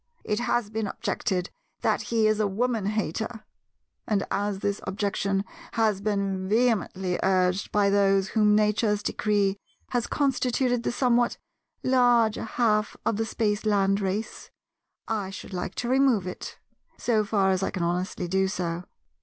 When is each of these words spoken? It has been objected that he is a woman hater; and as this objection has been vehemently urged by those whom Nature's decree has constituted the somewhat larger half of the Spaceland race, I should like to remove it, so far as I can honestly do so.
It 0.23 0.39
has 0.39 0.71
been 0.71 0.87
objected 0.87 1.51
that 1.81 2.01
he 2.09 2.25
is 2.25 2.39
a 2.39 2.47
woman 2.47 2.87
hater; 2.87 3.45
and 4.07 4.25
as 4.31 4.57
this 4.57 4.81
objection 4.87 5.45
has 5.73 6.01
been 6.01 6.49
vehemently 6.49 7.19
urged 7.21 7.71
by 7.71 7.91
those 7.91 8.29
whom 8.29 8.55
Nature's 8.55 9.03
decree 9.03 9.57
has 9.89 10.07
constituted 10.07 10.81
the 10.81 10.91
somewhat 10.91 11.37
larger 11.83 12.45
half 12.45 12.97
of 13.05 13.17
the 13.17 13.27
Spaceland 13.27 14.01
race, 14.01 14.49
I 15.07 15.29
should 15.29 15.53
like 15.53 15.75
to 15.75 15.87
remove 15.87 16.25
it, 16.25 16.57
so 16.97 17.23
far 17.23 17.51
as 17.51 17.61
I 17.61 17.69
can 17.69 17.83
honestly 17.83 18.27
do 18.27 18.47
so. 18.47 18.85